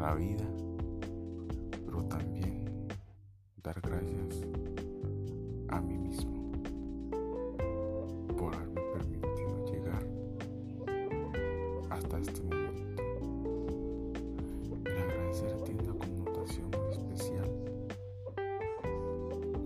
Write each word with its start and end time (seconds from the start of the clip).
la 0.00 0.14
vida, 0.14 0.46
pero 1.84 2.02
también 2.04 2.64
dar 3.62 3.78
gracias 3.82 4.46
a 5.68 5.80
mí 5.82 5.98
mismo 5.98 6.52
por 8.38 8.54
haberme 8.54 8.80
permitido 8.94 9.66
llegar 9.70 10.02
hasta 11.90 12.18
este 12.18 12.40
momento. 12.44 13.02
El 14.86 14.98
agradecer 15.02 15.54
tiene 15.64 15.82
una 15.82 15.98
connotación 15.98 16.70
muy 16.70 16.88
especial. 16.92 17.50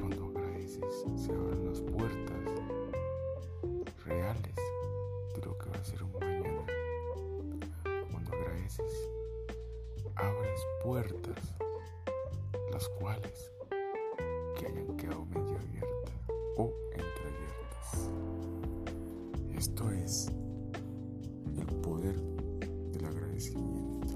Cuando 0.00 0.24
agradeces 0.36 1.04
se 1.14 1.32
abren 1.32 1.64
las 1.64 1.80
puertas 1.80 2.33
abres 10.16 10.60
puertas 10.82 11.54
las 12.72 12.88
cuales 13.00 13.52
que 14.58 14.66
hayan 14.66 14.96
quedado 14.96 15.24
medio 15.26 15.56
abiertas 15.56 16.14
o 16.56 16.72
entreabiertas. 16.92 18.10
Esto 19.56 19.90
es 19.90 20.28
el 21.56 21.66
poder 21.80 22.16
del 22.92 23.04
agradecimiento. 23.04 24.14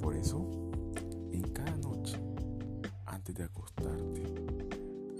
Por 0.00 0.14
eso, 0.14 0.46
en 1.32 1.42
cada 1.52 1.76
noche, 1.78 2.18
antes 3.06 3.34
de 3.34 3.44
acostarte, 3.44 4.22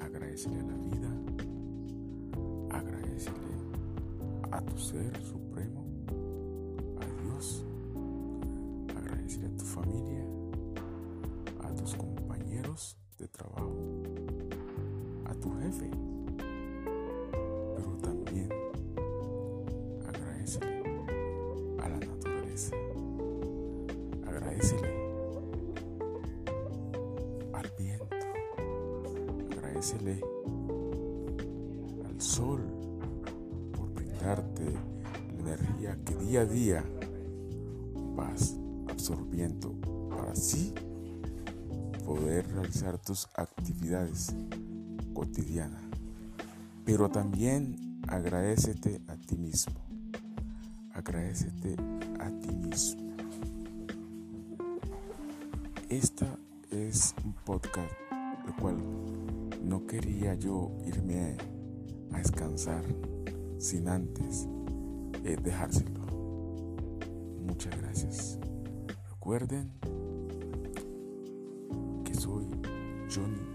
agradecele 0.01 0.61
a 0.61 0.65
la 0.65 0.77
vida, 0.77 1.11
agradecele 2.71 3.35
a 4.51 4.61
tu 4.61 4.79
ser 4.79 5.21
supremo, 5.23 5.84
tu 9.57 9.65
familia, 9.65 10.25
a 11.63 11.75
tus 11.75 11.95
compañeros 11.95 12.97
de 13.19 13.29
trabajo, 13.29 13.73
a 15.27 15.35
tu 15.35 15.51
jefe, 15.61 15.91
pero 17.77 17.97
también 18.03 18.49
agradecele 20.07 20.83
a 21.79 21.89
la 21.89 21.99
naturaleza, 21.99 22.77
agradecele 24.27 24.89
al 27.53 27.71
viento, 27.79 28.17
agradecele 29.53 30.21
al 32.07 32.21
sol 32.21 32.61
por 33.73 33.93
brindarte 33.95 34.65
la 34.65 35.41
energía 35.41 35.99
que 36.05 36.15
día 36.17 36.41
a 36.41 36.47
día 36.47 36.85
vas 38.17 38.57
absorbiendo 38.95 39.75
para 40.09 40.33
así 40.33 40.73
poder 42.05 42.47
realizar 42.53 42.99
tus 42.99 43.29
actividades 43.35 44.35
cotidianas. 45.13 45.83
Pero 46.85 47.09
también 47.09 48.01
agradecete 48.07 49.01
a 49.09 49.17
ti 49.17 49.37
mismo. 49.37 49.75
Agradecete 50.93 51.77
a 52.21 52.31
ti 52.31 52.55
mismo. 52.55 53.03
Esta 55.89 56.39
es 56.71 57.15
un 57.25 57.33
podcast 57.33 57.93
el 58.47 58.55
cual 58.55 58.77
no 59.63 59.87
quería 59.87 60.35
yo 60.35 60.71
irme 60.87 61.37
a 62.13 62.19
descansar 62.19 62.85
sin 63.59 63.89
antes 63.89 64.47
eh, 65.25 65.37
dejárselo. 65.43 66.01
Muchas 67.47 67.77
gracias 67.81 68.39
recuerden 69.25 69.73
que 72.05 72.15
soy 72.15 72.47
Johnny. 73.09 73.54